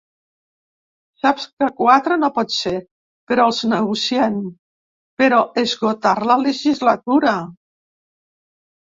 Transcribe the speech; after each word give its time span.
Saps 1.23 1.43
que 1.59 1.65
quatre 1.81 2.15
no 2.21 2.29
pot 2.37 2.55
ser, 2.59 2.73
però 3.31 3.45
els 3.49 3.59
negociem… 3.73 4.39
però 5.23 5.43
esgotar 5.65 6.15
la 6.33 6.39
legislatura. 6.45 7.35